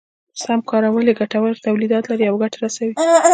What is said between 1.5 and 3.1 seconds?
توليدات لري او ګټه رسوي.